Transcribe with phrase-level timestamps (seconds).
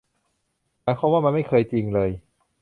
[0.83, 2.09] หมายความว่ามันไม่เคยจริงเลย